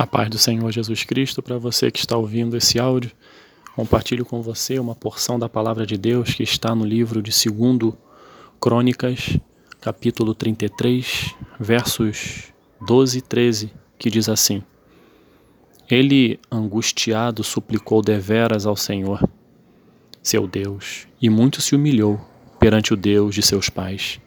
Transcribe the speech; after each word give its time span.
A 0.00 0.06
paz 0.06 0.30
do 0.30 0.38
Senhor 0.38 0.72
Jesus 0.72 1.04
Cristo 1.04 1.42
para 1.42 1.58
você 1.58 1.90
que 1.90 1.98
está 1.98 2.16
ouvindo 2.16 2.56
esse 2.56 2.78
áudio. 2.78 3.10
Compartilho 3.76 4.24
com 4.24 4.40
você 4.40 4.78
uma 4.78 4.94
porção 4.94 5.38
da 5.38 5.46
palavra 5.46 5.84
de 5.84 5.98
Deus 5.98 6.32
que 6.32 6.42
está 6.42 6.74
no 6.74 6.86
livro 6.86 7.20
de 7.20 7.30
2 7.30 7.92
Crônicas, 8.58 9.38
capítulo 9.78 10.34
33, 10.34 11.34
versos 11.58 12.44
12 12.80 13.18
e 13.18 13.20
13, 13.20 13.72
que 13.98 14.08
diz 14.08 14.30
assim: 14.30 14.62
Ele, 15.86 16.40
angustiado, 16.50 17.44
suplicou 17.44 18.00
deveras 18.00 18.64
ao 18.64 18.76
Senhor, 18.76 19.22
seu 20.22 20.48
Deus, 20.48 21.06
e 21.20 21.28
muito 21.28 21.60
se 21.60 21.76
humilhou 21.76 22.18
perante 22.58 22.94
o 22.94 22.96
Deus 22.96 23.34
de 23.34 23.42
seus 23.42 23.68
pais. 23.68 24.18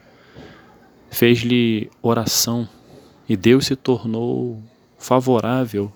Fez-lhe 1.10 1.90
oração 2.00 2.70
e 3.28 3.36
Deus 3.36 3.66
se 3.66 3.76
tornou 3.76 4.62
favorável 5.04 5.92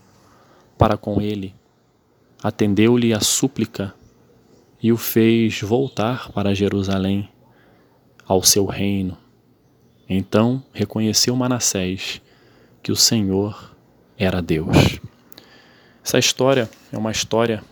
para 0.77 0.97
com 0.97 1.21
ele. 1.21 1.55
Atendeu-lhe 2.43 3.13
a 3.13 3.21
súplica 3.21 3.95
e 4.83 4.91
o 4.91 4.97
fez 4.97 5.61
voltar 5.61 6.29
para 6.33 6.53
Jerusalém, 6.53 7.29
ao 8.27 8.43
seu 8.43 8.65
reino. 8.65 9.17
Então 10.09 10.61
reconheceu 10.73 11.35
Manassés 11.35 12.21
que 12.83 12.91
o 12.91 12.95
Senhor 12.95 13.75
era 14.17 14.41
Deus. 14.41 14.99
Essa 16.03 16.19
história 16.19 16.69
é 16.91 16.97
uma 16.97 17.11
história 17.11 17.63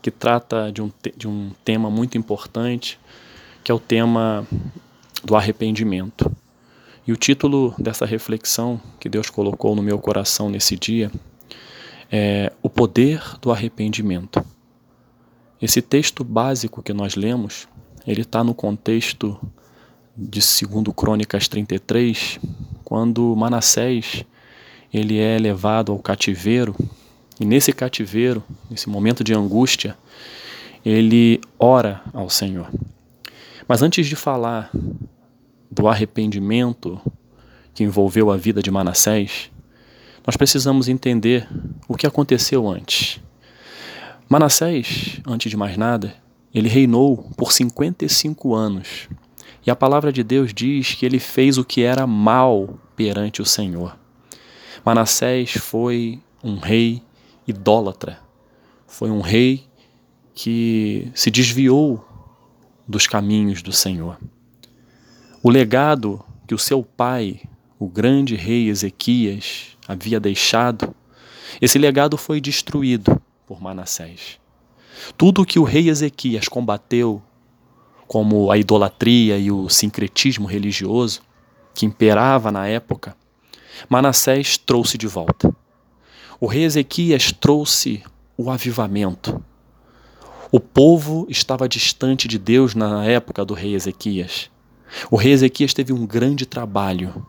que 0.00 0.12
trata 0.12 0.70
de 0.70 0.80
um, 0.80 0.92
de 1.16 1.26
um 1.26 1.50
tema 1.64 1.90
muito 1.90 2.16
importante, 2.16 3.00
que 3.64 3.72
é 3.72 3.74
o 3.74 3.80
tema 3.80 4.46
do 5.24 5.34
arrependimento. 5.34 6.30
E 7.06 7.12
o 7.12 7.16
título 7.16 7.74
dessa 7.78 8.06
reflexão 8.06 8.80
que 8.98 9.10
Deus 9.10 9.28
colocou 9.28 9.76
no 9.76 9.82
meu 9.82 9.98
coração 9.98 10.48
nesse 10.48 10.74
dia 10.74 11.12
é 12.10 12.50
O 12.62 12.70
Poder 12.70 13.22
do 13.42 13.52
Arrependimento. 13.52 14.42
Esse 15.60 15.82
texto 15.82 16.24
básico 16.24 16.82
que 16.82 16.94
nós 16.94 17.14
lemos, 17.14 17.68
ele 18.06 18.22
está 18.22 18.42
no 18.42 18.54
contexto 18.54 19.38
de 20.16 20.40
2 20.40 20.94
Crônicas 20.96 21.46
33, 21.46 22.38
quando 22.84 23.36
Manassés 23.36 24.24
ele 24.92 25.18
é 25.18 25.38
levado 25.38 25.92
ao 25.92 25.98
cativeiro, 25.98 26.74
e 27.38 27.44
nesse 27.44 27.72
cativeiro, 27.72 28.42
nesse 28.70 28.88
momento 28.88 29.22
de 29.22 29.34
angústia, 29.34 29.96
ele 30.84 31.40
ora 31.58 32.00
ao 32.14 32.30
Senhor. 32.30 32.70
Mas 33.66 33.82
antes 33.82 34.06
de 34.06 34.16
falar 34.16 34.70
do 35.74 35.88
arrependimento 35.88 37.00
que 37.74 37.82
envolveu 37.82 38.30
a 38.30 38.36
vida 38.36 38.62
de 38.62 38.70
Manassés, 38.70 39.50
nós 40.24 40.36
precisamos 40.36 40.88
entender 40.88 41.48
o 41.88 41.96
que 41.96 42.06
aconteceu 42.06 42.68
antes. 42.68 43.20
Manassés, 44.28 45.20
antes 45.26 45.50
de 45.50 45.56
mais 45.56 45.76
nada, 45.76 46.14
ele 46.54 46.68
reinou 46.68 47.28
por 47.36 47.52
55 47.52 48.54
anos. 48.54 49.08
E 49.66 49.70
a 49.70 49.76
palavra 49.76 50.12
de 50.12 50.22
Deus 50.22 50.54
diz 50.54 50.94
que 50.94 51.04
ele 51.04 51.18
fez 51.18 51.58
o 51.58 51.64
que 51.64 51.82
era 51.82 52.06
mal 52.06 52.78
perante 52.94 53.42
o 53.42 53.44
Senhor. 53.44 53.98
Manassés 54.84 55.52
foi 55.52 56.20
um 56.42 56.56
rei 56.56 57.02
idólatra. 57.46 58.18
Foi 58.86 59.10
um 59.10 59.20
rei 59.20 59.64
que 60.34 61.10
se 61.14 61.30
desviou 61.30 62.04
dos 62.86 63.06
caminhos 63.06 63.62
do 63.62 63.72
Senhor. 63.72 64.18
O 65.46 65.50
legado 65.50 66.24
que 66.46 66.54
o 66.54 66.58
seu 66.58 66.82
pai, 66.82 67.42
o 67.78 67.86
grande 67.86 68.34
rei 68.34 68.70
Ezequias, 68.70 69.76
havia 69.86 70.18
deixado, 70.18 70.94
esse 71.60 71.76
legado 71.78 72.16
foi 72.16 72.40
destruído 72.40 73.20
por 73.46 73.60
Manassés. 73.60 74.40
Tudo 75.18 75.44
que 75.44 75.58
o 75.58 75.62
rei 75.62 75.90
Ezequias 75.90 76.48
combateu, 76.48 77.22
como 78.06 78.50
a 78.50 78.56
idolatria 78.56 79.36
e 79.36 79.52
o 79.52 79.68
sincretismo 79.68 80.46
religioso 80.46 81.20
que 81.74 81.84
imperava 81.84 82.50
na 82.50 82.66
época, 82.66 83.14
Manassés 83.86 84.56
trouxe 84.56 84.96
de 84.96 85.06
volta. 85.06 85.54
O 86.40 86.46
rei 86.46 86.64
Ezequias 86.64 87.32
trouxe 87.32 88.02
o 88.34 88.50
avivamento. 88.50 89.44
O 90.50 90.58
povo 90.58 91.26
estava 91.28 91.68
distante 91.68 92.26
de 92.26 92.38
Deus 92.38 92.74
na 92.74 93.04
época 93.04 93.44
do 93.44 93.52
rei 93.52 93.74
Ezequias. 93.74 94.53
O 95.10 95.16
rei 95.16 95.32
Ezequias 95.32 95.74
teve 95.74 95.92
um 95.92 96.06
grande 96.06 96.46
trabalho 96.46 97.26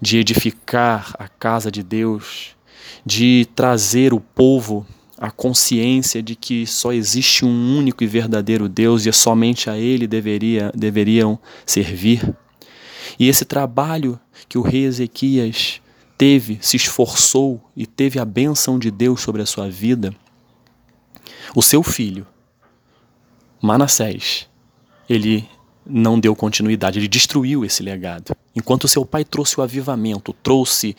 de 0.00 0.18
edificar 0.18 1.14
a 1.18 1.28
casa 1.28 1.70
de 1.70 1.82
Deus, 1.82 2.56
de 3.04 3.46
trazer 3.54 4.12
o 4.12 4.20
povo 4.20 4.86
à 5.16 5.30
consciência 5.30 6.22
de 6.22 6.34
que 6.34 6.66
só 6.66 6.92
existe 6.92 7.44
um 7.44 7.78
único 7.78 8.02
e 8.02 8.06
verdadeiro 8.06 8.68
Deus 8.68 9.06
e 9.06 9.12
somente 9.12 9.70
a 9.70 9.78
Ele 9.78 10.06
deveria, 10.06 10.72
deveriam 10.74 11.38
servir. 11.64 12.34
E 13.18 13.28
esse 13.28 13.44
trabalho 13.44 14.18
que 14.48 14.58
o 14.58 14.62
rei 14.62 14.84
Ezequias 14.84 15.80
teve, 16.18 16.58
se 16.60 16.76
esforçou 16.76 17.62
e 17.76 17.86
teve 17.86 18.18
a 18.18 18.24
bênção 18.24 18.78
de 18.78 18.90
Deus 18.90 19.20
sobre 19.20 19.42
a 19.42 19.46
sua 19.46 19.68
vida, 19.68 20.14
o 21.54 21.62
seu 21.62 21.82
filho, 21.82 22.26
Manassés, 23.60 24.48
ele 25.08 25.48
não 25.86 26.18
deu 26.18 26.34
continuidade, 26.34 26.98
ele 26.98 27.08
destruiu 27.08 27.64
esse 27.64 27.82
legado. 27.82 28.34
Enquanto 28.54 28.88
seu 28.88 29.04
pai 29.04 29.24
trouxe 29.24 29.58
o 29.58 29.62
avivamento, 29.62 30.32
trouxe 30.42 30.96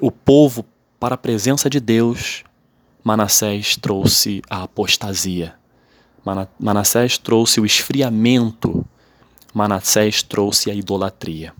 o 0.00 0.10
povo 0.10 0.64
para 0.98 1.14
a 1.14 1.18
presença 1.18 1.68
de 1.68 1.80
Deus, 1.80 2.44
Manassés 3.02 3.76
trouxe 3.76 4.42
a 4.48 4.62
apostasia. 4.62 5.54
Manassés 6.58 7.18
trouxe 7.18 7.60
o 7.60 7.66
esfriamento. 7.66 8.84
Manassés 9.52 10.22
trouxe 10.22 10.70
a 10.70 10.74
idolatria. 10.74 11.52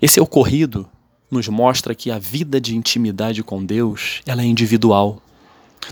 Esse 0.00 0.18
ocorrido 0.20 0.88
nos 1.30 1.46
mostra 1.48 1.94
que 1.94 2.10
a 2.10 2.18
vida 2.18 2.60
de 2.60 2.74
intimidade 2.74 3.42
com 3.42 3.64
Deus, 3.64 4.22
ela 4.26 4.42
é 4.42 4.46
individual. 4.46 5.22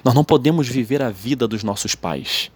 Nós 0.03 0.15
não 0.15 0.25
podemos 0.25 0.67
viver 0.67 1.03
a 1.03 1.11
vida 1.11 1.47
dos 1.47 1.63
nossos 1.63 1.95
pais. 1.95 2.51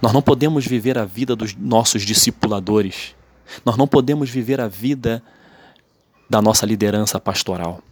Nós 0.00 0.12
não 0.12 0.22
podemos 0.22 0.66
viver 0.66 0.98
a 0.98 1.04
vida 1.04 1.34
dos 1.34 1.54
nossos 1.54 2.02
discipuladores. 2.02 3.14
Nós 3.64 3.76
não 3.76 3.86
podemos 3.86 4.30
viver 4.30 4.60
a 4.60 4.68
vida 4.68 5.22
da 6.28 6.40
nossa 6.40 6.64
liderança 6.64 7.18
pastoral. 7.18 7.82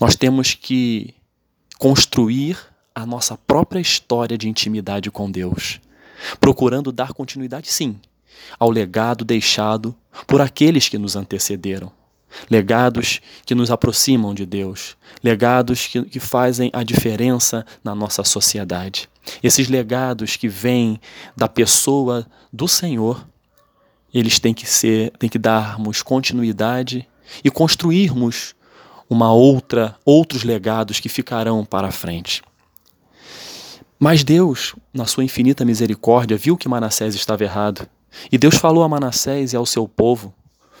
Nós 0.00 0.16
temos 0.16 0.54
que 0.54 1.14
construir 1.78 2.58
a 2.94 3.04
nossa 3.04 3.36
própria 3.36 3.80
história 3.80 4.38
de 4.38 4.48
intimidade 4.48 5.10
com 5.10 5.30
Deus, 5.30 5.80
procurando 6.40 6.92
dar 6.92 7.12
continuidade, 7.12 7.70
sim, 7.70 7.98
ao 8.58 8.70
legado 8.70 9.24
deixado 9.24 9.94
por 10.26 10.40
aqueles 10.40 10.88
que 10.88 10.98
nos 10.98 11.16
antecederam. 11.16 11.92
Legados 12.50 13.20
que 13.44 13.54
nos 13.54 13.70
aproximam 13.70 14.34
de 14.34 14.44
Deus, 14.44 14.96
legados 15.22 15.86
que, 15.86 16.02
que 16.02 16.20
fazem 16.20 16.70
a 16.72 16.82
diferença 16.82 17.64
na 17.82 17.94
nossa 17.94 18.24
sociedade. 18.24 19.08
Esses 19.42 19.68
legados 19.68 20.36
que 20.36 20.48
vêm 20.48 21.00
da 21.36 21.48
pessoa 21.48 22.26
do 22.52 22.68
Senhor, 22.68 23.26
eles 24.12 24.38
têm 24.38 24.54
que 24.54 24.66
ser, 24.66 25.10
têm 25.18 25.28
que 25.28 25.38
darmos 25.38 26.02
continuidade 26.02 27.08
e 27.42 27.50
construirmos 27.50 28.54
uma 29.08 29.32
outra, 29.32 29.96
outros 30.04 30.44
legados 30.44 31.00
que 31.00 31.08
ficarão 31.08 31.64
para 31.64 31.88
a 31.88 31.92
frente. 31.92 32.42
Mas 33.98 34.24
Deus, 34.24 34.74
na 34.92 35.06
sua 35.06 35.24
infinita 35.24 35.64
misericórdia, 35.64 36.36
viu 36.36 36.56
que 36.56 36.68
Manassés 36.68 37.14
estava 37.14 37.44
errado. 37.44 37.88
E 38.30 38.36
Deus 38.36 38.56
falou 38.56 38.82
a 38.84 38.88
Manassés 38.88 39.52
e 39.52 39.56
ao 39.56 39.66
seu 39.66 39.88
povo, 39.88 40.34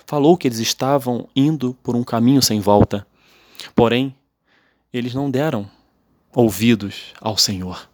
falou 0.06 0.36
que 0.36 0.48
eles 0.48 0.58
estavam 0.58 1.28
indo 1.34 1.76
por 1.82 1.96
um 1.96 2.04
caminho 2.04 2.42
sem 2.42 2.60
volta. 2.60 3.06
Porém, 3.74 4.14
eles 4.92 5.14
não 5.14 5.30
deram 5.30 5.68
ouvidos 6.34 7.12
ao 7.20 7.36
Senhor. 7.36 7.88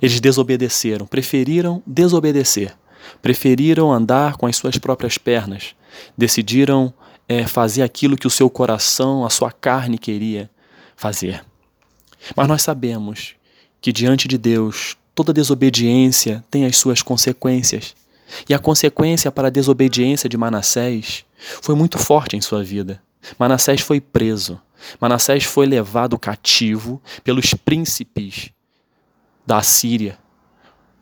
Eles 0.00 0.20
desobedeceram, 0.20 1.06
preferiram 1.06 1.82
desobedecer, 1.86 2.76
preferiram 3.22 3.92
andar 3.92 4.36
com 4.36 4.46
as 4.46 4.56
suas 4.56 4.78
próprias 4.78 5.16
pernas, 5.16 5.74
decidiram 6.16 6.92
é, 7.28 7.46
fazer 7.46 7.82
aquilo 7.82 8.16
que 8.16 8.26
o 8.26 8.30
seu 8.30 8.50
coração, 8.50 9.24
a 9.24 9.30
sua 9.30 9.52
carne 9.52 9.98
queria 9.98 10.50
fazer. 10.96 11.44
Mas 12.34 12.48
nós 12.48 12.62
sabemos 12.62 13.34
que 13.80 13.92
diante 13.92 14.26
de 14.26 14.36
Deus 14.38 14.96
toda 15.14 15.32
desobediência 15.32 16.44
tem 16.50 16.66
as 16.66 16.76
suas 16.76 17.02
consequências. 17.02 17.94
E 18.48 18.54
a 18.54 18.58
consequência 18.58 19.30
para 19.30 19.48
a 19.48 19.50
desobediência 19.50 20.28
de 20.28 20.36
Manassés 20.36 21.24
foi 21.38 21.74
muito 21.74 21.98
forte 21.98 22.36
em 22.36 22.40
sua 22.40 22.62
vida. 22.62 23.02
Manassés 23.38 23.80
foi 23.80 24.00
preso. 24.00 24.60
Manassés 25.00 25.44
foi 25.44 25.66
levado 25.66 26.18
cativo 26.18 27.00
pelos 27.24 27.54
príncipes 27.54 28.50
da 29.46 29.62
Síria. 29.62 30.18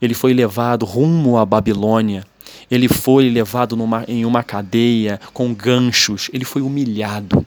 Ele 0.01 0.15
foi 0.15 0.33
levado 0.33 0.85
rumo 0.85 1.39
à 1.39 1.45
Babilônia. 1.45 2.27
Ele 2.71 2.89
foi 2.89 3.29
levado 3.29 3.77
numa, 3.77 4.05
em 4.07 4.25
uma 4.25 4.43
cadeia 4.43 5.21
com 5.33 5.55
ganchos. 5.55 6.31
Ele 6.33 6.45
foi 6.45 6.63
humilhado. 6.63 7.45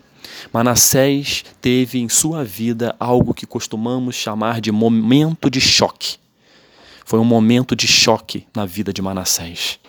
Manassés 0.54 1.44
teve 1.62 2.00
em 2.00 2.10
sua 2.10 2.44
vida 2.44 2.96
algo 3.00 3.34
que 3.34 3.46
costumamos 3.46 4.16
chamar 4.16 4.62
de 4.62 4.72
momento 4.72 5.50
de 5.50 5.60
choque. 5.60 6.18
Foi 7.06 7.20
um 7.20 7.26
momento 7.26 7.76
de 7.76 7.88
choque 7.88 8.46
na 8.56 8.66
vida 8.66 8.92
de 8.92 9.02
Manassés. 9.02 9.80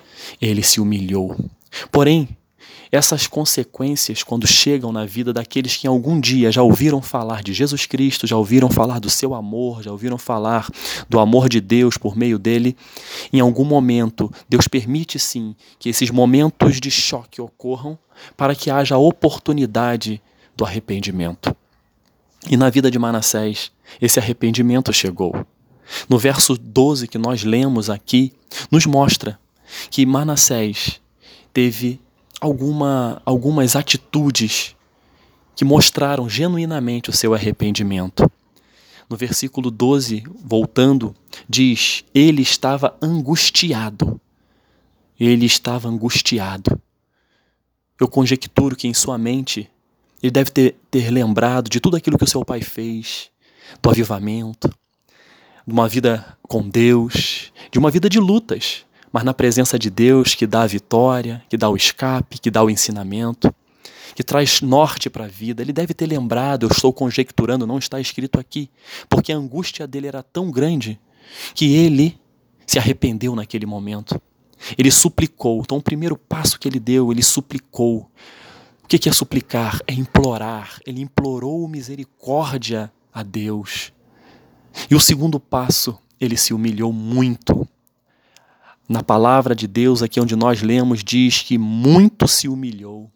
Ele 0.40 0.62
se 0.62 0.80
humilhou. 0.80 1.36
Porém, 1.90 2.28
essas 2.90 3.26
consequências, 3.26 4.22
quando 4.22 4.46
chegam 4.46 4.92
na 4.92 5.04
vida 5.04 5.32
daqueles 5.32 5.76
que 5.76 5.86
em 5.86 5.90
algum 5.90 6.18
dia 6.18 6.50
já 6.50 6.62
ouviram 6.62 7.02
falar 7.02 7.42
de 7.42 7.52
Jesus 7.52 7.86
Cristo, 7.86 8.26
já 8.26 8.36
ouviram 8.36 8.70
falar 8.70 8.98
do 8.98 9.10
seu 9.10 9.34
amor, 9.34 9.82
já 9.82 9.90
ouviram 9.90 10.16
falar 10.16 10.68
do 11.08 11.18
amor 11.18 11.48
de 11.48 11.60
Deus 11.60 11.98
por 11.98 12.16
meio 12.16 12.38
dele, 12.38 12.76
em 13.32 13.40
algum 13.40 13.64
momento, 13.64 14.32
Deus 14.48 14.66
permite 14.66 15.18
sim 15.18 15.54
que 15.78 15.88
esses 15.88 16.10
momentos 16.10 16.80
de 16.80 16.90
choque 16.90 17.40
ocorram 17.40 17.98
para 18.36 18.54
que 18.54 18.70
haja 18.70 18.96
oportunidade 18.96 20.20
do 20.56 20.64
arrependimento. 20.64 21.54
E 22.48 22.56
na 22.56 22.70
vida 22.70 22.90
de 22.90 22.98
Manassés, 22.98 23.70
esse 24.00 24.18
arrependimento 24.18 24.92
chegou. 24.92 25.46
No 26.08 26.18
verso 26.18 26.56
12 26.56 27.08
que 27.08 27.18
nós 27.18 27.44
lemos 27.44 27.90
aqui, 27.90 28.32
nos 28.70 28.86
mostra 28.86 29.38
que 29.90 30.04
Manassés 30.06 31.00
teve 31.52 32.00
alguma, 32.40 33.20
algumas 33.24 33.76
atitudes 33.76 34.76
que 35.56 35.64
mostraram 35.64 36.28
genuinamente 36.28 37.10
o 37.10 37.12
seu 37.12 37.34
arrependimento. 37.34 38.30
No 39.10 39.16
versículo 39.16 39.70
12, 39.70 40.22
voltando, 40.44 41.14
diz: 41.48 42.04
Ele 42.14 42.42
estava 42.42 42.96
angustiado. 43.02 44.20
Ele 45.18 45.46
estava 45.46 45.88
angustiado. 45.88 46.80
Eu 47.98 48.06
conjecturo 48.06 48.76
que 48.76 48.86
em 48.86 48.94
sua 48.94 49.18
mente 49.18 49.68
ele 50.22 50.30
deve 50.30 50.50
ter, 50.50 50.76
ter 50.90 51.10
lembrado 51.10 51.68
de 51.68 51.80
tudo 51.80 51.96
aquilo 51.96 52.18
que 52.18 52.24
o 52.24 52.28
seu 52.28 52.44
pai 52.44 52.60
fez, 52.60 53.30
do 53.82 53.90
avivamento, 53.90 54.68
de 55.66 55.72
uma 55.72 55.88
vida 55.88 56.36
com 56.42 56.68
Deus, 56.68 57.52
de 57.70 57.78
uma 57.78 57.90
vida 57.90 58.08
de 58.08 58.20
lutas, 58.20 58.84
mas 59.18 59.24
na 59.24 59.34
presença 59.34 59.76
de 59.76 59.90
Deus 59.90 60.36
que 60.36 60.46
dá 60.46 60.62
a 60.62 60.66
vitória, 60.68 61.42
que 61.48 61.56
dá 61.56 61.68
o 61.68 61.74
escape, 61.74 62.38
que 62.38 62.52
dá 62.52 62.62
o 62.62 62.70
ensinamento, 62.70 63.52
que 64.14 64.22
traz 64.22 64.60
norte 64.60 65.10
para 65.10 65.24
a 65.24 65.26
vida. 65.26 65.60
Ele 65.60 65.72
deve 65.72 65.92
ter 65.92 66.06
lembrado, 66.06 66.66
eu 66.66 66.70
estou 66.70 66.92
conjecturando, 66.92 67.66
não 67.66 67.78
está 67.78 68.00
escrito 68.00 68.38
aqui, 68.38 68.70
porque 69.08 69.32
a 69.32 69.36
angústia 69.36 69.88
dele 69.88 70.06
era 70.06 70.22
tão 70.22 70.52
grande 70.52 71.00
que 71.52 71.74
ele 71.74 72.16
se 72.64 72.78
arrependeu 72.78 73.34
naquele 73.34 73.66
momento. 73.66 74.22
Ele 74.78 74.88
suplicou. 74.88 75.62
Então, 75.62 75.78
o 75.78 75.82
primeiro 75.82 76.16
passo 76.16 76.56
que 76.56 76.68
ele 76.68 76.78
deu, 76.78 77.10
ele 77.10 77.24
suplicou. 77.24 78.08
O 78.84 78.86
que 78.86 79.08
é 79.08 79.12
suplicar? 79.12 79.80
É 79.88 79.94
implorar. 79.94 80.78
Ele 80.86 81.00
implorou 81.00 81.66
misericórdia 81.66 82.88
a 83.12 83.24
Deus. 83.24 83.92
E 84.88 84.94
o 84.94 85.00
segundo 85.00 85.40
passo, 85.40 85.98
ele 86.20 86.36
se 86.36 86.54
humilhou 86.54 86.92
muito 86.92 87.66
na 88.88 89.02
palavra 89.02 89.54
de 89.54 89.66
Deus, 89.66 90.02
aqui 90.02 90.18
onde 90.20 90.34
nós 90.34 90.62
lemos, 90.62 91.04
diz 91.04 91.42
que 91.42 91.58
muito 91.58 92.26
se 92.26 92.48
humilhou. 92.48 93.10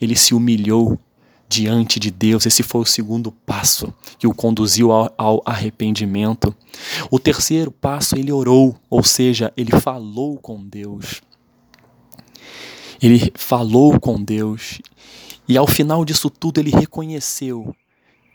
Ele 0.00 0.16
se 0.16 0.34
humilhou 0.34 0.98
diante 1.48 2.00
de 2.00 2.10
Deus. 2.10 2.44
Esse 2.44 2.62
foi 2.62 2.80
o 2.80 2.86
segundo 2.86 3.30
passo 3.30 3.94
que 4.18 4.26
o 4.26 4.34
conduziu 4.34 4.90
ao, 4.90 5.14
ao, 5.16 5.42
arrependimento. 5.46 6.54
O 7.10 7.20
terceiro 7.20 7.70
passo, 7.70 8.16
ele 8.16 8.32
orou, 8.32 8.76
ou 8.90 9.04
seja, 9.04 9.52
ele 9.56 9.78
falou 9.80 10.38
com 10.38 10.64
Deus. 10.66 11.22
Ele 13.00 13.30
falou 13.34 14.00
com 14.00 14.20
Deus. 14.20 14.80
E 15.48 15.56
ao 15.56 15.68
final 15.68 16.04
disso 16.04 16.28
tudo, 16.28 16.58
ele 16.58 16.70
reconheceu 16.70 17.74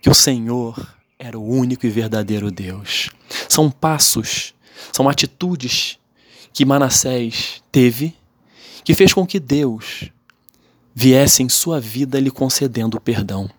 que 0.02 0.10
o 0.10 0.16
Senhor 0.16 0.96
era 1.20 1.38
o 1.38 1.46
único 1.46 1.86
e 1.86 1.90
verdadeiro 1.90 2.50
Deus. 2.50 3.10
São 3.50 3.70
passos, 3.70 4.54
são 4.92 5.10
atitudes 5.10 6.00
que 6.54 6.66
Manassés 6.66 7.62
teve, 7.72 8.16
que 8.84 8.94
fez 8.94 9.14
com 9.14 9.26
que 9.26 9.40
Deus 9.40 10.12
viesse 10.94 11.42
em 11.44 11.50
sua 11.50 11.80
vida 11.80 12.20
lhe 12.20 12.32
concedendo 12.32 12.98
o 12.98 13.02
perdão. 13.02 13.50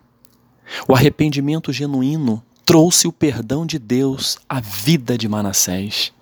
O 0.87 0.93
arrependimento 0.93 1.71
genuíno 1.73 2.43
trouxe 2.65 3.07
o 3.07 3.11
perdão 3.11 3.65
de 3.65 3.77
Deus 3.77 4.37
à 4.47 4.59
vida 4.59 5.17
de 5.17 5.27
Manassés, 5.27 6.13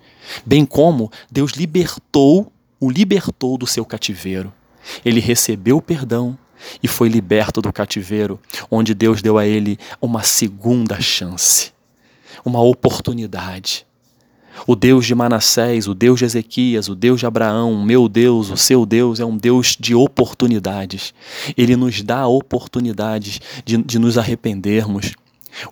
bem 0.44 0.64
como 0.64 1.10
Deus 1.30 1.52
libertou, 1.52 2.52
o 2.80 2.90
libertou 2.90 3.56
do 3.56 3.66
seu 3.66 3.84
cativeiro. 3.84 4.52
Ele 5.04 5.20
recebeu 5.20 5.76
o 5.76 5.82
perdão 5.82 6.36
e 6.82 6.88
foi 6.88 7.08
liberto 7.08 7.60
do 7.60 7.72
cativeiro, 7.72 8.40
onde 8.70 8.94
Deus 8.94 9.22
deu 9.22 9.38
a 9.38 9.46
ele 9.46 9.78
uma 10.00 10.22
segunda 10.22 11.00
chance, 11.00 11.72
uma 12.44 12.60
oportunidade. 12.60 13.86
O 14.66 14.76
Deus 14.76 15.06
de 15.06 15.14
Manassés, 15.14 15.88
o 15.88 15.94
Deus 15.94 16.18
de 16.18 16.24
Ezequias, 16.24 16.88
o 16.88 16.94
Deus 16.94 17.20
de 17.20 17.26
Abraão, 17.26 17.82
meu 17.82 18.08
Deus, 18.08 18.50
o 18.50 18.56
seu 18.56 18.86
Deus 18.86 19.18
é 19.18 19.24
um 19.24 19.36
Deus 19.36 19.76
de 19.78 19.94
oportunidades. 19.94 21.14
Ele 21.56 21.74
nos 21.76 22.02
dá 22.02 22.26
oportunidades 22.26 23.40
de, 23.64 23.76
de 23.78 23.98
nos 23.98 24.18
arrependermos. 24.18 25.14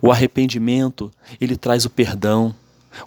O 0.01 0.11
arrependimento, 0.11 1.11
ele 1.39 1.55
traz 1.55 1.85
o 1.85 1.89
perdão. 1.89 2.53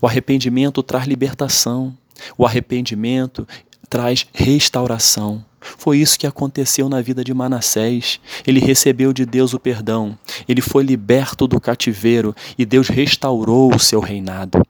O 0.00 0.06
arrependimento 0.06 0.82
traz 0.82 1.06
libertação. 1.06 1.96
O 2.38 2.46
arrependimento 2.46 3.46
traz 3.88 4.26
restauração. 4.32 5.44
Foi 5.60 5.98
isso 5.98 6.18
que 6.18 6.26
aconteceu 6.26 6.88
na 6.88 7.00
vida 7.00 7.24
de 7.24 7.32
Manassés. 7.32 8.20
Ele 8.46 8.60
recebeu 8.60 9.12
de 9.12 9.24
Deus 9.24 9.54
o 9.54 9.58
perdão, 9.58 10.18
ele 10.46 10.60
foi 10.60 10.84
liberto 10.84 11.46
do 11.46 11.60
cativeiro 11.60 12.34
e 12.58 12.66
Deus 12.66 12.88
restaurou 12.88 13.74
o 13.74 13.78
seu 13.78 14.00
reinado. 14.00 14.62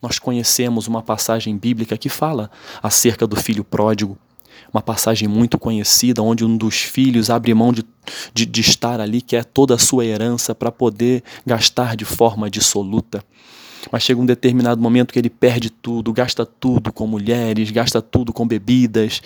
Nós 0.00 0.18
conhecemos 0.18 0.86
uma 0.86 1.02
passagem 1.02 1.56
bíblica 1.56 1.96
que 1.96 2.08
fala 2.08 2.50
acerca 2.82 3.26
do 3.26 3.36
filho 3.36 3.64
pródigo, 3.64 4.18
uma 4.72 4.82
passagem 4.82 5.28
muito 5.28 5.58
conhecida, 5.58 6.22
onde 6.22 6.44
um 6.44 6.56
dos 6.56 6.76
filhos 6.76 7.30
abre 7.30 7.54
mão 7.54 7.72
de, 7.72 7.84
de, 8.34 8.44
de 8.44 8.60
estar 8.60 9.00
ali, 9.00 9.20
que 9.22 9.36
é 9.36 9.42
toda 9.42 9.74
a 9.74 9.78
sua 9.78 10.04
herança, 10.04 10.54
para 10.54 10.72
poder 10.72 11.22
gastar 11.44 11.96
de 11.96 12.04
forma 12.04 12.50
dissoluta. 12.50 13.24
Mas 13.90 14.02
chega 14.02 14.20
um 14.20 14.26
determinado 14.26 14.80
momento 14.80 15.12
que 15.12 15.18
ele 15.18 15.30
perde 15.30 15.70
tudo, 15.70 16.12
gasta 16.12 16.44
tudo 16.44 16.92
com 16.92 17.06
mulheres, 17.06 17.70
gasta 17.70 18.02
tudo 18.02 18.32
com 18.32 18.46
bebidas, 18.46 19.22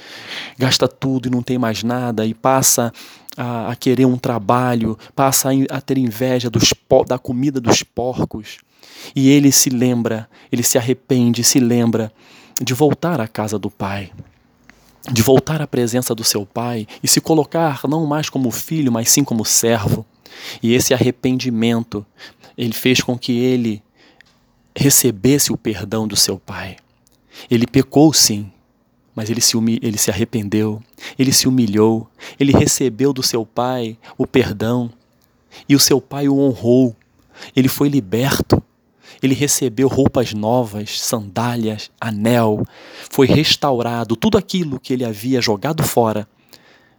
gasta 0.58 0.86
tudo 0.86 1.28
e 1.28 1.30
não 1.30 1.42
tem 1.42 1.58
mais 1.58 1.82
nada, 1.82 2.26
e 2.26 2.34
passa 2.34 2.92
a, 3.36 3.70
a 3.70 3.76
querer 3.76 4.04
um 4.04 4.18
trabalho, 4.18 4.98
passa 5.16 5.50
a, 5.50 5.76
a 5.76 5.80
ter 5.80 5.96
inveja 5.96 6.50
dos, 6.50 6.74
da 7.06 7.18
comida 7.18 7.60
dos 7.60 7.82
porcos 7.82 8.58
e 9.14 9.28
ele 9.28 9.50
se 9.50 9.70
lembra, 9.70 10.28
ele 10.50 10.62
se 10.62 10.78
arrepende, 10.78 11.42
se 11.44 11.58
lembra 11.58 12.12
de 12.60 12.74
voltar 12.74 13.20
à 13.20 13.26
casa 13.26 13.58
do 13.58 13.70
pai, 13.70 14.12
de 15.10 15.22
voltar 15.22 15.62
à 15.62 15.66
presença 15.66 16.14
do 16.14 16.22
seu 16.22 16.44
pai 16.44 16.86
e 17.02 17.08
se 17.08 17.20
colocar 17.20 17.80
não 17.88 18.06
mais 18.06 18.28
como 18.28 18.50
filho, 18.50 18.92
mas 18.92 19.10
sim 19.10 19.24
como 19.24 19.44
servo. 19.44 20.04
E 20.62 20.74
esse 20.74 20.94
arrependimento, 20.94 22.04
ele 22.56 22.72
fez 22.72 23.00
com 23.00 23.18
que 23.18 23.32
ele 23.32 23.82
recebesse 24.76 25.52
o 25.52 25.56
perdão 25.56 26.06
do 26.06 26.16
seu 26.16 26.38
pai. 26.38 26.76
Ele 27.50 27.66
pecou 27.66 28.12
sim, 28.12 28.50
mas 29.14 29.30
ele 29.30 29.40
se, 29.40 29.56
ele 29.82 29.98
se 29.98 30.10
arrependeu, 30.10 30.82
ele 31.18 31.32
se 31.32 31.48
humilhou, 31.48 32.08
ele 32.38 32.52
recebeu 32.52 33.12
do 33.12 33.22
seu 33.22 33.44
pai 33.44 33.98
o 34.16 34.26
perdão 34.26 34.90
e 35.68 35.74
o 35.74 35.80
seu 35.80 36.00
pai 36.00 36.28
o 36.28 36.38
honrou. 36.38 36.94
Ele 37.56 37.68
foi 37.68 37.88
liberto 37.88 38.62
ele 39.22 39.34
recebeu 39.34 39.88
roupas 39.88 40.32
novas, 40.32 41.00
sandálias, 41.00 41.90
anel, 42.00 42.64
foi 43.10 43.26
restaurado. 43.26 44.16
Tudo 44.16 44.38
aquilo 44.38 44.80
que 44.80 44.92
ele 44.92 45.04
havia 45.04 45.40
jogado 45.40 45.82
fora 45.82 46.28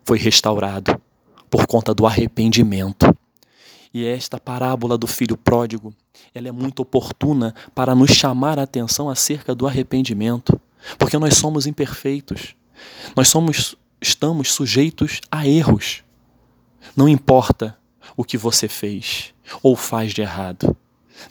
foi 0.03 0.17
restaurado 0.17 0.99
por 1.49 1.67
conta 1.67 1.93
do 1.93 2.05
arrependimento. 2.05 3.15
E 3.93 4.05
esta 4.05 4.39
parábola 4.39 4.97
do 4.97 5.07
filho 5.07 5.35
pródigo, 5.35 5.93
ela 6.33 6.47
é 6.47 6.51
muito 6.51 6.81
oportuna 6.81 7.53
para 7.75 7.93
nos 7.93 8.11
chamar 8.11 8.57
a 8.57 8.63
atenção 8.63 9.09
acerca 9.09 9.53
do 9.53 9.67
arrependimento, 9.67 10.59
porque 10.97 11.17
nós 11.17 11.35
somos 11.35 11.67
imperfeitos. 11.67 12.55
Nós 13.15 13.27
somos 13.27 13.75
estamos 14.01 14.51
sujeitos 14.51 15.21
a 15.31 15.47
erros. 15.47 16.03
Não 16.95 17.07
importa 17.07 17.77
o 18.17 18.23
que 18.23 18.37
você 18.37 18.67
fez 18.67 19.33
ou 19.61 19.75
faz 19.75 20.13
de 20.13 20.21
errado. 20.21 20.75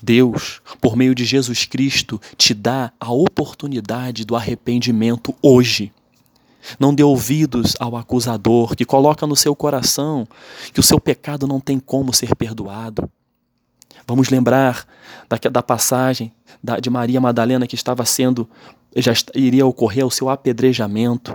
Deus, 0.03 0.61
por 0.81 0.97
meio 0.97 1.15
de 1.15 1.25
Jesus 1.25 1.65
Cristo, 1.65 2.21
te 2.37 2.55
dá 2.55 2.93
a 2.99 3.13
oportunidade 3.13 4.25
do 4.25 4.37
arrependimento 4.37 5.35
hoje. 5.43 5.93
Não 6.79 6.95
dê 6.95 7.03
ouvidos 7.03 7.75
ao 7.81 7.97
acusador 7.97 8.77
que 8.77 8.85
coloca 8.85 9.27
no 9.27 9.35
seu 9.35 9.57
coração 9.57 10.29
que 10.73 10.81
o 10.81 10.83
seu 10.83 11.01
pecado 11.01 11.47
não 11.47 11.59
tem 11.59 11.79
como 11.79 12.13
ser 12.13 12.35
perdoado. 12.37 13.11
Vamos 14.07 14.29
lembrar 14.29 14.87
da, 15.29 15.37
da 15.51 15.63
passagem 15.63 16.33
da, 16.63 16.79
de 16.79 16.91
Maria 16.91 17.21
Madalena 17.21 17.67
que 17.67 17.75
estava 17.75 18.05
sendo, 18.05 18.49
já 18.97 19.13
iria 19.35 19.67
ocorrer 19.67 20.07
o 20.07 20.11
seu 20.11 20.29
apedrejamento. 20.29 21.35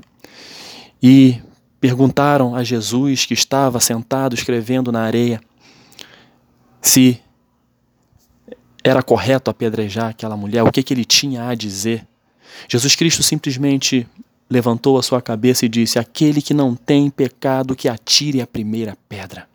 E 1.02 1.42
perguntaram 1.80 2.56
a 2.56 2.64
Jesus, 2.64 3.26
que 3.26 3.34
estava 3.34 3.80
sentado 3.80 4.34
escrevendo 4.34 4.92
na 4.92 5.02
areia, 5.02 5.40
se 6.82 7.22
era 8.86 9.02
correto 9.02 9.50
apedrejar 9.50 10.10
aquela 10.10 10.38
mulher, 10.38 10.64
o 10.64 10.72
que, 10.72 10.84
que 10.84 10.94
ele 10.94 11.04
tinha 11.04 11.48
a 11.48 11.56
dizer. 11.56 12.08
Jesus 12.70 12.96
Cristo 12.96 13.24
simplesmente 13.24 14.08
levantou 14.48 15.00
a 15.00 15.04
sua 15.04 15.22
cabeça 15.22 15.66
e 15.66 15.70
disse: 15.70 15.98
Aquele 15.98 16.40
que 16.40 16.54
não 16.54 16.76
tem 16.76 17.10
pecado, 17.10 17.76
que 17.76 17.90
atire 17.90 18.42
a 18.42 18.48
primeira 18.48 18.96
pedra. 19.10 19.48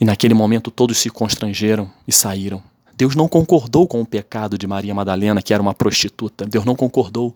E 0.00 0.04
naquele 0.04 0.34
momento 0.34 0.70
todos 0.72 0.98
se 0.98 1.08
constrangeram 1.08 1.90
e 2.06 2.12
saíram. 2.12 2.62
Deus 2.96 3.14
não 3.14 3.28
concordou 3.28 3.86
com 3.86 4.00
o 4.00 4.06
pecado 4.06 4.58
de 4.58 4.66
Maria 4.66 4.94
Madalena, 4.94 5.40
que 5.40 5.54
era 5.54 5.62
uma 5.62 5.74
prostituta. 5.74 6.46
Deus 6.46 6.64
não 6.64 6.74
concordou. 6.74 7.34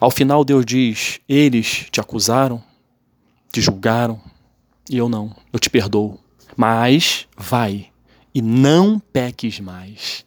Ao 0.00 0.10
final, 0.10 0.44
Deus 0.44 0.66
diz: 0.66 1.20
Eles 1.28 1.86
te 1.92 2.00
acusaram, 2.00 2.60
te 3.52 3.60
julgaram, 3.60 4.20
e 4.90 4.98
eu 4.98 5.08
não. 5.08 5.32
Eu 5.52 5.60
te 5.60 5.70
perdoo. 5.70 6.18
Mas 6.56 7.26
vai 7.36 7.91
e 8.34 8.40
não 8.40 8.98
peques 8.98 9.60
mais. 9.60 10.24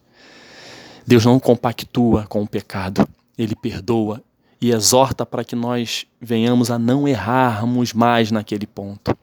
Deus 1.06 1.26
não 1.26 1.40
compactua 1.40 2.26
com 2.28 2.44
o 2.44 2.48
pecado. 2.48 3.08
Ele 3.38 3.56
perdoa 3.56 4.24
e 4.62 4.72
exorta 4.72 5.26
para 5.26 5.44
que 5.44 5.56
nós 5.56 6.06
venhamos 6.20 6.72
a 6.72 6.80
não 6.80 7.08
errarmos 7.08 7.94
mais 7.94 8.32
naquele 8.32 8.66
ponto. 8.66 9.16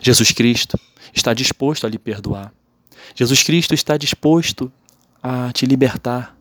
Jesus 0.00 0.32
Cristo 0.32 0.78
está 1.14 1.32
disposto 1.32 1.86
a 1.86 1.90
lhe 1.90 1.98
perdoar. 1.98 2.52
Jesus 3.14 3.42
Cristo 3.42 3.74
está 3.74 3.96
disposto 3.96 4.72
a 5.22 5.52
te 5.52 5.66
libertar, 5.66 6.36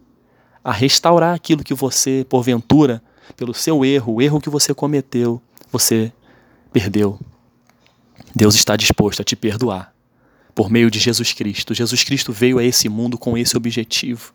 a 0.63 0.71
restaurar 0.71 1.35
aquilo 1.35 1.63
que 1.63 1.73
você, 1.73 2.25
porventura, 2.27 3.01
pelo 3.35 3.53
seu 3.53 3.83
erro, 3.83 4.15
o 4.15 4.21
erro 4.21 4.41
que 4.41 4.49
você 4.49 4.73
cometeu, 4.73 5.41
você 5.71 6.11
perdeu. 6.71 7.19
Deus 8.33 8.55
está 8.55 8.75
disposto 8.75 9.21
a 9.21 9.23
te 9.23 9.35
perdoar 9.35 9.94
por 10.55 10.71
meio 10.71 10.89
de 10.89 10.97
Jesus 10.97 11.33
Cristo. 11.33 11.75
Jesus 11.75 12.03
Cristo 12.03 12.31
veio 12.31 12.57
a 12.57 12.63
esse 12.63 12.89
mundo 12.89 13.17
com 13.17 13.37
esse 13.37 13.55
objetivo 13.55 14.33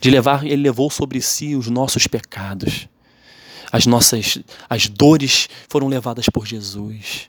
de 0.00 0.10
levar, 0.10 0.44
ele 0.44 0.62
levou 0.62 0.90
sobre 0.90 1.20
si 1.20 1.54
os 1.54 1.68
nossos 1.68 2.06
pecados. 2.06 2.88
As 3.70 3.86
nossas 3.86 4.38
as 4.68 4.88
dores 4.88 5.48
foram 5.68 5.88
levadas 5.88 6.26
por 6.28 6.46
Jesus. 6.46 7.28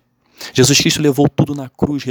Jesus 0.54 0.80
Cristo 0.80 1.02
levou 1.02 1.28
tudo 1.28 1.56
na 1.56 1.70
cruz, 1.70 2.04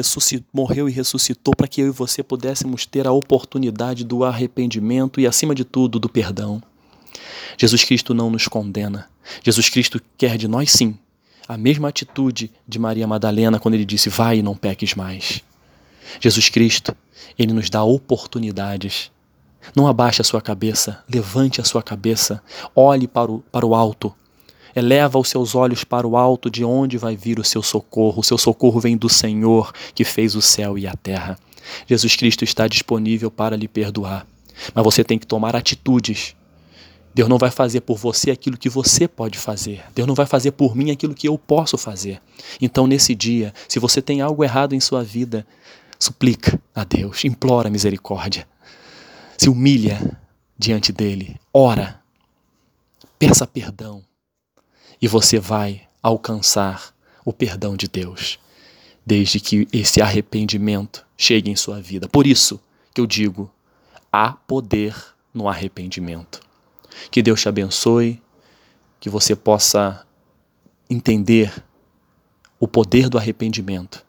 morreu 0.53 0.89
e 0.89 0.93
ressuscitou 0.93 1.55
para 1.55 1.69
que 1.69 1.81
eu 1.81 1.89
e 1.89 1.91
você 1.91 2.23
pudéssemos 2.23 2.87
ter 2.87 3.07
a 3.07 3.13
oportunidade 3.13 4.03
do 4.03 4.25
arrependimento 4.25 5.21
e, 5.21 5.27
acima 5.27 5.55
de 5.55 5.65
tudo, 5.65 6.01
do 6.01 6.09
perdão. 6.09 6.63
Jesus 7.57 7.85
Cristo 7.85 8.13
não 8.13 8.31
nos 8.31 8.49
condena. 8.49 9.09
Jesus 9.43 9.69
Cristo 9.69 10.01
quer 10.19 10.37
de 10.37 10.49
nós, 10.49 10.73
sim, 10.73 10.99
a 11.47 11.57
mesma 11.57 11.89
atitude 11.89 12.51
de 12.67 12.79
Maria 12.79 13.07
Madalena 13.07 13.61
quando 13.61 13.75
ele 13.75 13.85
disse: 13.85 14.09
Vai 14.09 14.39
e 14.39 14.43
não 14.43 14.57
peques 14.57 14.95
mais. 14.95 15.43
Jesus 16.21 16.49
Cristo, 16.49 16.95
ele 17.39 17.53
nos 17.53 17.71
dá 17.71 17.83
oportunidades. 17.83 19.11
Não 19.75 19.87
abaixe 19.87 20.21
a 20.21 20.25
sua 20.25 20.43
cabeça, 20.43 21.03
levante 21.09 21.61
a 21.61 21.65
sua 21.65 21.83
cabeça, 21.83 22.43
olhe 22.75 23.09
para 23.09 23.31
o, 23.31 23.41
para 23.51 23.65
o 23.65 23.75
alto, 23.75 24.15
Eleva 24.75 25.19
os 25.19 25.29
seus 25.29 25.55
olhos 25.55 25.85
para 25.85 26.07
o 26.07 26.17
alto, 26.17 26.51
de 26.51 26.65
onde 26.65 26.99
vai 26.99 27.17
vir 27.17 27.39
o 27.39 27.45
seu 27.45 27.63
socorro. 27.63 28.21
O 28.21 28.25
seu 28.25 28.37
socorro 28.37 28.81
vem 28.81 28.97
do 28.97 29.09
Senhor, 29.09 29.73
que 29.95 30.03
fez 30.03 30.35
o 30.35 30.43
céu 30.43 30.77
e 30.77 30.87
a 30.87 30.95
terra. 30.95 31.39
Jesus 31.87 32.17
Cristo 32.17 32.43
está 32.43 32.67
disponível 32.67 33.31
para 33.31 33.57
lhe 33.57 33.69
perdoar. 33.69 34.27
Mas 34.75 34.85
você 34.85 35.05
tem 35.05 35.19
que 35.19 35.27
tomar 35.27 35.55
atitudes. 35.55 36.35
Deus 37.15 37.29
não 37.29 37.39
vai 37.39 37.53
fazer 37.53 37.83
por 37.83 37.97
você 37.97 38.33
aquilo 38.33 38.59
que 38.59 38.69
você 38.69 39.07
pode 39.07 39.39
fazer. 39.39 39.85
Deus 39.95 40.09
não 40.09 40.15
vai 40.17 40.27
fazer 40.27 40.51
por 40.51 40.75
mim 40.75 40.91
aquilo 40.91 41.15
que 41.15 41.29
eu 41.29 41.39
posso 41.39 41.79
fazer. 41.79 42.21
Então, 42.61 42.89
nesse 42.89 43.15
dia, 43.15 43.55
se 43.69 43.79
você 43.79 44.03
tem 44.03 44.21
algo 44.21 44.43
errado 44.43 44.75
em 44.75 44.81
sua 44.81 45.05
vida, 45.05 45.47
suplica 46.05 46.61
a 46.75 46.85
Deus, 46.85 47.25
implora 47.25 47.71
misericórdia. 47.71 48.47
Se 49.39 49.49
humilha 49.49 50.21
diante 50.57 50.93
dele, 50.93 51.41
ora, 51.53 52.01
peça 53.19 53.47
perdão 53.47 54.05
e 55.01 55.09
você 55.09 55.39
vai 55.39 55.89
alcançar 56.03 56.95
o 57.25 57.33
perdão 57.33 57.75
de 57.75 57.89
Deus, 57.89 58.39
desde 59.05 59.41
que 59.41 59.67
esse 59.73 60.03
arrependimento 60.03 61.07
chegue 61.17 61.51
em 61.51 61.57
sua 61.57 61.81
vida. 61.81 62.07
Por 62.07 62.27
isso 62.27 62.61
que 62.93 63.01
eu 63.01 63.07
digo: 63.07 63.51
há 64.13 64.33
poder 64.33 64.95
no 65.33 65.49
arrependimento. 65.49 66.41
Que 67.11 67.23
Deus 67.23 67.41
te 67.41 67.49
abençoe, 67.49 68.23
que 69.01 69.09
você 69.09 69.35
possa 69.35 70.07
entender 70.89 71.53
o 72.61 72.69
poder 72.69 73.09
do 73.09 73.17
arrependimento 73.17 74.05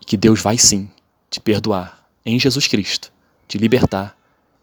e 0.00 0.04
que 0.04 0.16
Deus 0.16 0.40
vai 0.40 0.56
sim 0.56 0.88
te 1.30 1.40
perdoar 1.40 2.04
em 2.26 2.38
Jesus 2.38 2.66
Cristo, 2.66 3.12
te 3.46 3.56
libertar 3.56 4.16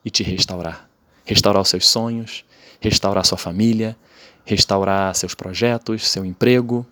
e 0.03 0.11
te 0.11 0.21
restaurar. 0.21 0.87
Restaurar 1.25 1.61
os 1.61 1.69
seus 1.69 1.87
sonhos, 1.87 2.45
restaurar 2.79 3.25
sua 3.25 3.37
família, 3.37 3.97
restaurar 4.45 5.15
seus 5.15 5.33
projetos, 5.33 6.07
seu 6.07 6.25
emprego. 6.25 6.85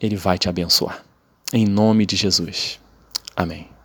Ele 0.00 0.16
vai 0.16 0.38
te 0.38 0.48
abençoar. 0.48 1.02
Em 1.52 1.64
nome 1.64 2.04
de 2.04 2.16
Jesus. 2.16 2.78
Amém. 3.34 3.77